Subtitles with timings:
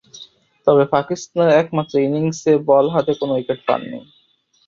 [0.67, 3.99] তবে পাকিস্তানের একমাত্র ইনিংসে বল হাতে কোন উইকেট পাননি।